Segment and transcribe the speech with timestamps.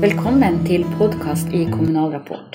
[0.00, 2.54] Velkommen til podkast i Kommunal Rapport.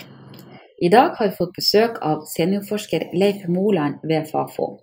[0.82, 4.80] I dag har vi fått besøk av seniorforsker Leif Moland ved Fafo.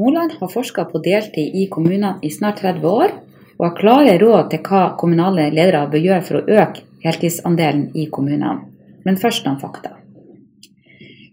[0.00, 3.12] Moland har forska på deltid i kommunene i snart 30 år,
[3.58, 8.06] og har klare råd til hva kommunale ledere bør gjøre for å øke heltidsandelen i
[8.16, 8.64] kommunene.
[9.04, 9.92] Men først noen fakta.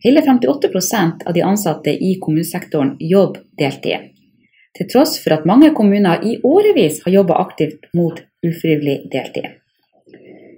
[0.03, 4.11] Hele 58% av de ansatte i kommunesektoren jobber deltid.
[4.75, 9.60] Til tross for at mange kommuner i årevis har jobba aktivt mot ufrivillig deltid.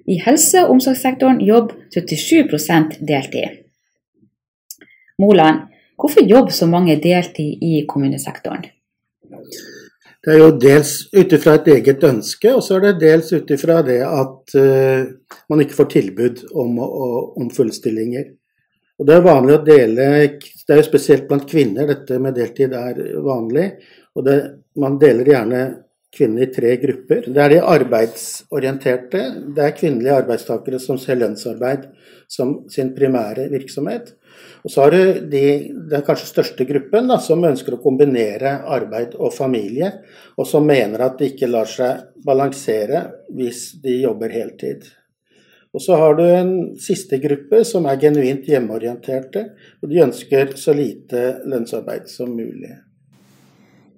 [0.06, 3.60] I helse- og omsorgssektoren jobber 77 deltid.
[5.20, 5.68] Moland,
[6.00, 8.66] hvorfor jobber så mange deltid i kommunesektoren?
[10.24, 13.50] Det er jo dels ut ifra et eget ønske, og så er det dels ut
[13.52, 15.04] ifra det at uh,
[15.52, 18.30] man ikke får tilbud om, om fullstillinger.
[19.00, 20.06] Og Det er vanlig å dele
[20.38, 23.66] Det er jo spesielt blant kvinner dette med deltid er vanlig.
[24.16, 24.38] Og det,
[24.80, 25.64] man deler gjerne
[26.14, 27.28] kvinner i tre grupper.
[27.28, 29.22] Det er de arbeidsorienterte.
[29.56, 31.88] Det er kvinnelige arbeidstakere som ser lønnsarbeid
[32.32, 34.14] som sin primære virksomhet.
[34.64, 35.44] Og så har du de,
[35.92, 39.92] den kanskje største gruppen da, som ønsker å kombinere arbeid og familie,
[40.40, 43.04] og som mener at det ikke lar seg balansere
[43.36, 44.88] hvis de jobber heltid.
[45.74, 49.48] Og så har du en siste gruppe som er genuint hjemmeorienterte,
[49.82, 52.76] og de ønsker så lite lønnsarbeid som mulig.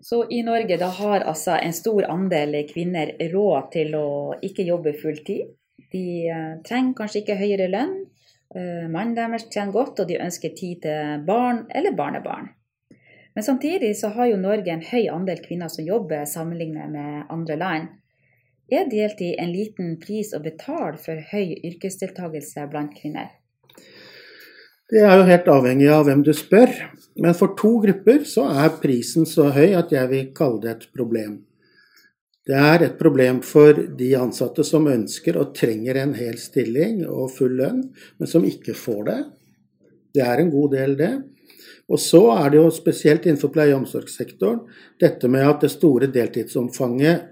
[0.05, 4.09] Så i Norge da har altså en stor andel kvinner råd til å
[4.45, 5.55] ikke jobbe fulltid.
[5.91, 7.95] De eh, trenger kanskje ikke høyere lønn,
[8.55, 12.51] Eh, mannen deres tjener godt, og de ønsker tid til barn eller barnebarn.
[13.35, 17.57] Men samtidig så har jo Norge en høy andel kvinner som jobber sammenlignet med andre
[17.59, 17.89] land.
[18.71, 23.33] Er deltid en liten pris å betale for høy yrkesdeltakelse blant kvinner?
[24.95, 26.71] Det er jo helt avhengig av hvem du spør,
[27.19, 30.85] men for to grupper så er prisen så høy at jeg vil kalle det et
[30.95, 31.33] problem.
[32.47, 37.33] Det er et problem for de ansatte som ønsker og trenger en hel stilling og
[37.35, 39.19] full lønn, men som ikke får det.
[40.15, 41.11] Det er en god del, det.
[41.91, 44.63] Og så er det jo spesielt innenfor pleie- og omsorgssektoren
[45.03, 47.31] dette med at det store deltidsomfanget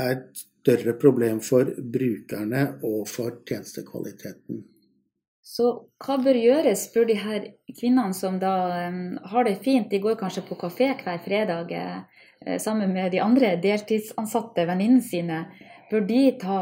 [0.00, 4.64] er et større problem for brukerne og for tjenestekvaliteten.
[5.42, 8.54] Så hva bør gjøres, spør de her kvinnene som da
[8.88, 9.90] um, har det fint.
[9.90, 11.72] De går kanskje på kafé hver fredag.
[12.46, 15.40] Eh, sammen med de andre deltidsansatte venninnene sine,
[15.90, 16.60] bør de ta,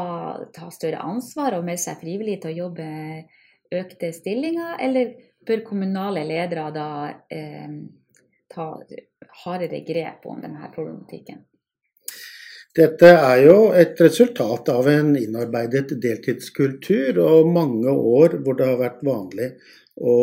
[0.53, 2.87] ta, større ansvar og melde seg frivillig til å jobbe
[3.71, 5.13] økte stillinger, eller
[5.47, 6.89] bør kommunale ledere da
[7.31, 7.77] eh,
[8.51, 8.67] ta
[9.45, 11.45] hardere grep om denne problematikken?
[12.71, 18.79] Dette er jo et resultat av en innarbeidet deltidskultur og mange år hvor det har
[18.79, 19.49] vært vanlig
[19.99, 20.13] å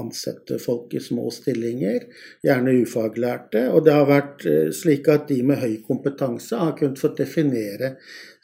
[0.00, 2.08] ansette folk i små stillinger,
[2.44, 3.62] gjerne ufaglærte.
[3.70, 7.94] Og det har vært eh, slik at de med høy kompetanse har kunnet få definere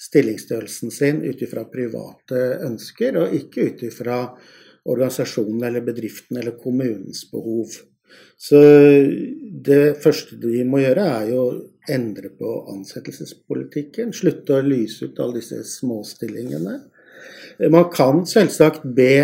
[0.01, 4.23] stillingsstørrelsen sin ut ifra private ønsker, og ikke ut ifra
[4.87, 7.75] organisasjonen eller bedriften eller kommunens behov.
[8.41, 8.63] Så
[9.67, 11.45] det første de må gjøre, er jo
[11.93, 14.13] endre på ansettelsespolitikken.
[14.17, 16.77] Slutte å lyse ut alle disse småstillingene.
[17.71, 19.15] Man kan selvsagt be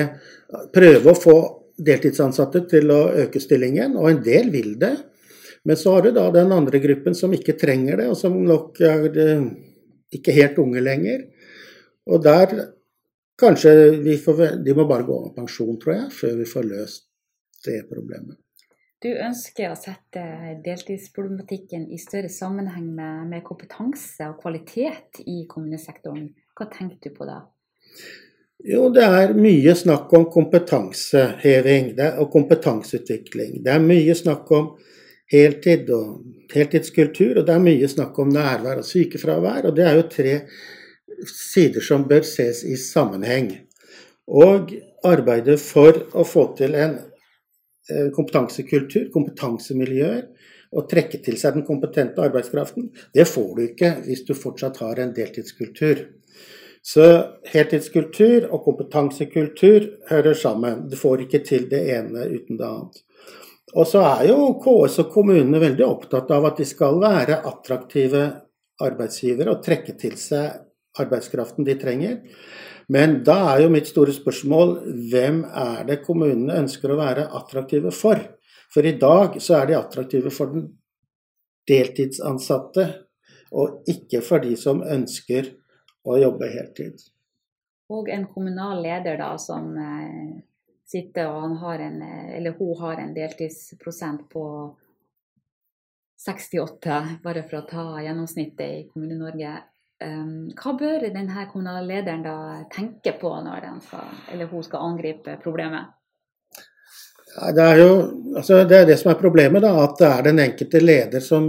[0.74, 1.36] prøve å få
[1.76, 4.94] deltidsansatte til å øke stillingen, og en del vil det.
[5.66, 8.80] Men så har du da den andre gruppen som ikke trenger det, og som nok
[8.86, 9.46] er eh,
[10.14, 11.26] ikke helt unge lenger.
[12.06, 12.54] Og der
[13.40, 13.72] kanskje
[14.04, 17.06] vi får, De må bare gå av pensjon, tror jeg, før vi får løst
[17.66, 18.38] det problemet.
[19.06, 20.22] Du ønsker å sette
[20.64, 26.24] deltidsproblematikken i større sammenheng med, med kompetanse og kvalitet i kommunesektoren.
[26.56, 27.36] Hva tenker du på da?
[28.66, 33.60] Jo, det er mye snakk om kompetanseheving og kompetanseutvikling.
[33.62, 34.72] Det er mye snakk om
[35.30, 39.68] heltid og heltidskultur, og det er mye snakk om nærvær og sykefravær.
[39.70, 40.38] Og det er jo tre
[41.30, 43.52] sider som bør ses i sammenheng.
[44.26, 44.74] Og
[45.06, 47.12] arbeidet for å få til en eh,
[48.14, 50.26] kompetansekultur, kompetansemiljøer,
[50.76, 55.00] og trekke til seg den kompetente arbeidskraften, det får du ikke hvis du fortsatt har
[55.00, 56.02] en deltidskultur.
[56.86, 57.06] Så
[57.50, 60.84] heltidskultur og kompetansekultur hører sammen.
[60.90, 63.00] Du får ikke til det ene uten det annet.
[63.74, 68.22] Og så er jo KS og kommunene veldig opptatt av at de skal være attraktive
[68.86, 70.62] arbeidsgivere og trekke til seg
[71.02, 72.20] arbeidskraften de trenger.
[72.92, 74.76] Men da er jo mitt store spørsmål
[75.10, 78.20] hvem er det kommunene ønsker å være attraktive for?
[78.70, 80.68] For i dag så er de attraktive for den
[81.66, 82.86] deltidsansatte,
[83.56, 85.50] og ikke for de som ønsker
[86.06, 87.02] å jobbe heltid.
[87.90, 90.42] Og en kommunal leder da, som eh,
[90.86, 94.46] sitter og han har en, eh, eller hun har en deltidsprosent på
[96.26, 99.54] 68, bare for å ta gjennomsnittet i Kommune-Norge.
[100.04, 102.38] Um, hva bør denne kommunale lederen da
[102.68, 105.94] tenke på når skal, hun skal angripe problemet?
[107.36, 107.88] Det er jo
[108.36, 111.48] altså det, er det som er problemet, da, at det er den enkelte leder som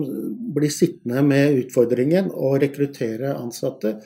[0.55, 3.97] blir sittende med utfordringen å rekruttere ansatte.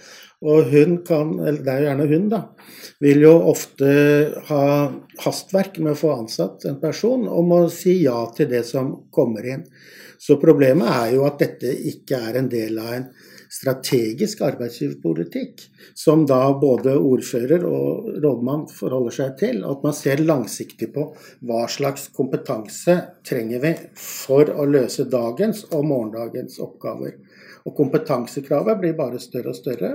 [0.42, 2.42] Og hun kan, eller det er jo gjerne hun, da,
[3.02, 3.90] vil jo ofte
[4.50, 4.64] ha
[5.26, 9.46] hastverk med å få ansatt en person og må si ja til det som kommer
[9.54, 9.66] inn.
[10.22, 13.12] Så problemet er jo at dette ikke er en del av en
[13.52, 19.62] strategisk arbeidsgiverpolitikk, som da både ordfører og rådmann forholder seg til.
[19.68, 21.10] At man ser langsiktig på
[21.48, 22.96] hva slags kompetanse
[23.28, 27.18] trenger vi for å løse dagens og morgendagens oppgaver.
[27.68, 29.92] Og kompetansekravet blir bare større og større.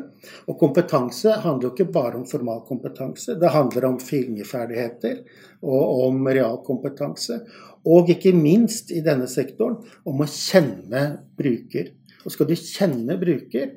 [0.46, 5.24] Og kompetanse handler jo ikke bare om formalkompetanse, det handler om fingerferdigheter
[5.66, 7.40] og om realkompetanse.
[7.86, 11.06] Og ikke minst i denne sektoren om å kjenne
[11.38, 11.95] bruker.
[12.26, 13.76] Og skal du kjenne bruker,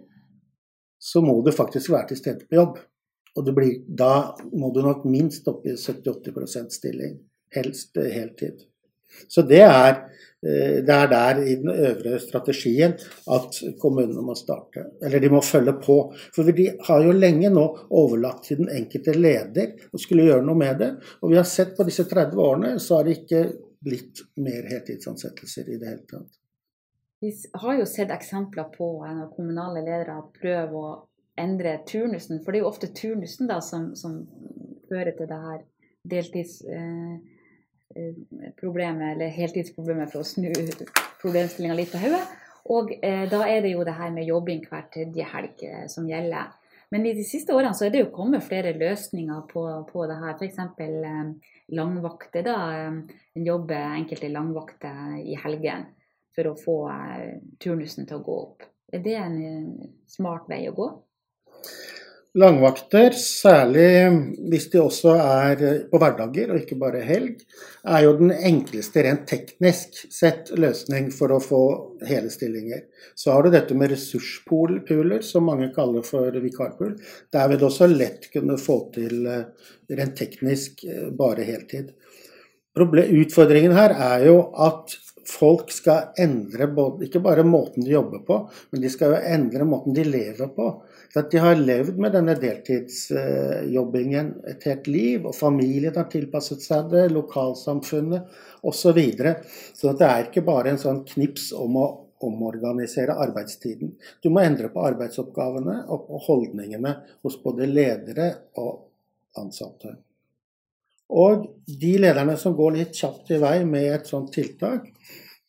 [0.99, 2.79] så må du faktisk være til stede på jobb.
[3.37, 7.13] Og blir, da må du nok minst opp i 70-80% stilling.
[7.53, 8.65] Helst heltid.
[9.27, 9.93] Så det er,
[10.45, 12.93] eh, det er der i den øvre strategien
[13.37, 14.85] at kommunene må starte.
[15.01, 15.97] Eller de må følge på.
[16.35, 20.61] For de har jo lenge nå overlatt til den enkelte leder å skulle gjøre noe
[20.61, 20.91] med det.
[21.21, 23.45] Og vi har sett på disse 30 årene, så har det ikke
[23.85, 26.38] blitt mer heltidsansettelser i det hele tatt.
[27.19, 30.91] Vi har jo sett eksempler på når kommunale ledere prøver å
[31.39, 32.39] endre turnusen.
[32.43, 34.21] For det er jo ofte turnusen da som, som
[34.89, 35.65] fører til det her
[36.09, 37.35] deltidsproblemet, Eh,
[37.95, 40.51] Eh, eller heltidsproblemet for å snu
[41.21, 42.21] problemstillinga litt på hodet.
[42.69, 46.05] Og eh, da er det jo det her med jobbing hver tredje helg eh, som
[46.09, 46.51] gjelder.
[46.93, 50.17] Men i de siste årene så er det jo kommet flere løsninger på, på det
[50.21, 50.35] her.
[50.37, 50.59] F.eks.
[50.85, 52.45] Eh, langvakter.
[52.45, 55.87] da, eh, En jobber enkelte langvakter i helgen
[56.39, 58.67] for å få eh, turnusen til å gå opp.
[58.93, 59.39] Er det en
[60.09, 60.89] smart vei å gå?
[62.39, 64.05] Langvakter, særlig
[64.51, 67.39] hvis de også er på hverdager og ikke bare helg,
[67.89, 71.61] er jo den enkleste rent teknisk sett løsning for å få
[72.05, 72.85] hele stillinger.
[73.17, 76.99] Så har du dette med ressurspuler, som mange kaller for vikarpool.
[77.33, 81.95] Der vil du også lett kunne få til eh, rent teknisk eh, bare heltid.
[82.79, 84.93] Utfordringen her er jo at
[85.29, 88.39] folk skal endre både, ikke bare måten de jobber på,
[88.71, 90.69] men de skal jo endre måten de lever på.
[91.17, 96.91] At De har levd med denne deltidsjobbingen et helt liv, og familien har tilpasset seg
[96.93, 98.29] det, lokalsamfunnet
[98.61, 98.77] osv.
[98.79, 99.35] Så, videre.
[99.77, 101.87] så det er ikke bare en sånn knips om å
[102.25, 103.93] omorganisere arbeidstiden.
[104.23, 108.85] Du må endre på arbeidsoppgavene og holdningene hos både ledere og
[109.39, 109.95] ansatte.
[111.09, 114.91] Og de lederne som går litt kjapt i vei med et sånt tiltak,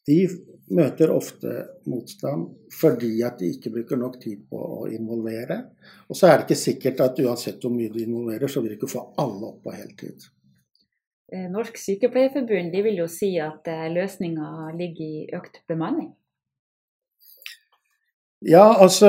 [0.09, 0.23] de
[0.71, 1.53] møter ofte
[1.91, 5.59] motstand fordi at de ikke bruker nok tid på å involvere.
[6.09, 8.79] Og så er det ikke sikkert at uansett hvor mye du involverer, så vil du
[8.79, 10.29] ikke få alle opp på heltid.
[11.33, 16.15] Eh, Norsk Sykepleierforbund vil jo si at eh, løsninga ligger i økt bemanning.
[18.41, 19.09] Ja, altså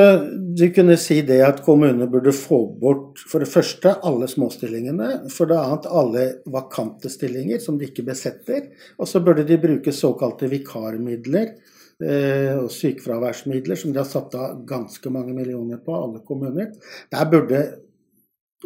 [0.57, 5.29] du kunne si det at kommunene burde få bort for det første alle småstillingene.
[5.31, 8.67] For det annet alle vakante stillinger som de ikke besetter.
[8.99, 14.65] Og så burde de bruke såkalte vikarmidler eh, og sykefraværsmidler, som de har satt av
[14.67, 16.75] ganske mange millioner på, alle kommuner.
[17.15, 17.63] Der burde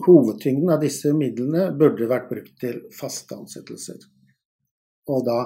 [0.02, 4.02] hovedtyngden av disse midlene burde vært brukt til faste ansettelser.
[5.14, 5.40] Og da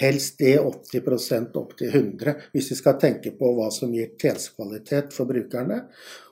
[0.00, 5.12] Helst det 80% opp til 100, hvis vi skal tenke på hva som gir tjenestekvalitet
[5.12, 5.82] for brukerne.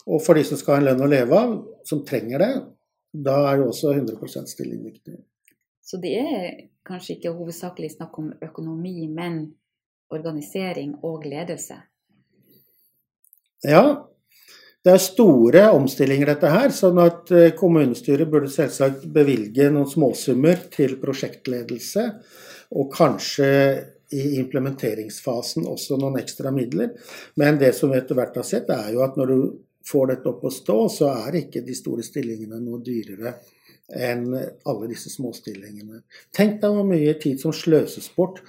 [0.09, 2.53] Og for de som skal ha en lønn å leve av, som trenger det,
[3.13, 5.19] da er jo også 100% stilling viktig.
[5.85, 6.45] Så det er
[6.87, 9.43] kanskje ikke hovedsakelig snakk om økonomi, men
[10.11, 11.77] organisering og ledelse?
[13.67, 13.85] Ja,
[14.81, 20.63] det er store omstillinger dette her, sånn at eh, kommunestyret burde selvsagt bevilge noen småsummer
[20.73, 22.07] til prosjektledelse
[22.71, 23.51] og kanskje
[24.11, 26.95] i implementeringsfasen også noen ekstra midler.
[27.39, 29.41] Men det som vi etter hvert har sett, er jo at når du
[29.87, 33.37] får dette opp å stå, så er ikke de store stillingene noe dyrere
[33.91, 36.03] enn alle disse småstillingene.
[36.35, 38.43] Tenk deg hvor mye tid som sløses bort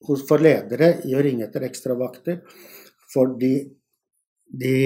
[0.00, 2.40] for ledere i å ringe etter ekstravakter.
[3.12, 3.52] For de,
[4.48, 4.76] de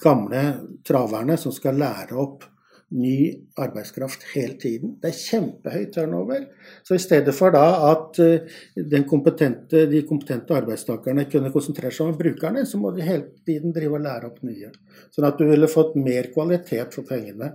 [0.00, 0.42] gamle
[0.84, 2.48] traverne som skal lære opp
[2.92, 4.96] ny arbeidskraft hele tiden.
[5.00, 6.44] Det er kjempehøy turnover.
[6.84, 12.18] Så i stedet for da at eh, kompetente, de kompetente arbeidstakerne kunne konsentrere seg om
[12.18, 14.72] brukerne, så må de hele tiden drive og lære opp nye.
[15.14, 17.52] Sånn at du ville fått mer kvalitet for pengene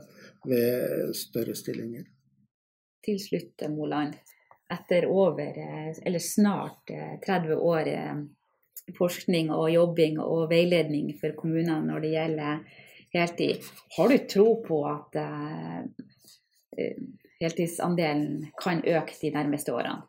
[0.47, 2.07] ved større stillinger.
[3.05, 4.17] Til slutt, Moland.
[4.73, 6.91] Etter over, eh, eller snart
[7.23, 7.93] 30 eh, år
[8.97, 12.83] forskning og jobbing og veiledning for kommunene når det gjelder
[13.23, 13.65] heltid.
[13.97, 15.81] Har du tro på at uh,
[17.41, 20.01] heltidsandelen kan øke de nærmeste årene?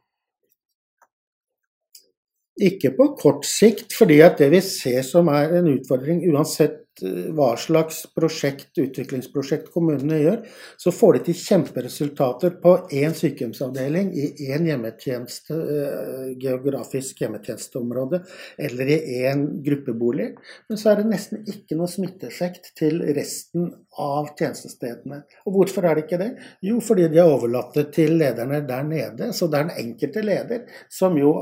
[2.59, 6.88] Ikke på kort sikt, fordi at det vi ser som er en utfordring, uansett eh,
[7.37, 10.41] hva slags prosjekt, utviklingsprosjekt kommunene gjør,
[10.81, 18.23] så får de til kjemperesultater på én sykehjemsavdeling i én hjemmetjeneste, eh, geografisk hjemmetjenesteområde
[18.59, 20.31] eller i én gruppebolig.
[20.69, 25.23] Men så er det nesten ikke noe smitteeffekt til resten av tjenestestedene.
[25.47, 26.31] Og hvorfor er det ikke det?
[26.63, 29.33] Jo, fordi de har overlatt det til lederne der nede.
[29.33, 31.35] Så det er den enkelte leder som jo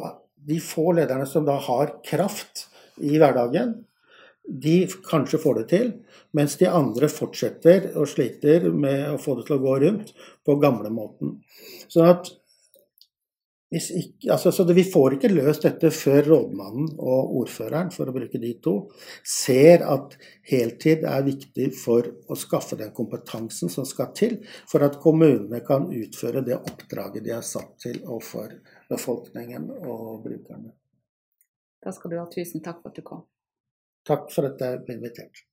[0.46, 2.66] de få lederne som da har kraft
[3.02, 3.74] i hverdagen,
[4.46, 4.78] de
[5.10, 5.92] kanskje får det til,
[6.36, 10.12] mens de andre fortsetter og sliter med å få det til å gå rundt
[10.46, 11.38] på gamlemåten.
[11.90, 12.06] Sånn
[14.30, 18.54] altså, så Vi får ikke løst dette før rådmannen og ordføreren, for å bruke de
[18.62, 18.76] to,
[19.26, 24.38] ser at heltid er viktig for å skaffe den kompetansen som skal til
[24.70, 28.54] for at kommunene kan utføre det oppdraget de er satt til overfor
[28.90, 30.70] befolkningen og brukerne.
[31.82, 33.26] Da skal du ha tusen takk for at du kom.
[34.06, 35.45] Takk for at jeg ble invitert.